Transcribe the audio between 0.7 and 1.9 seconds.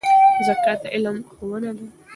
د علم ښوونه ده.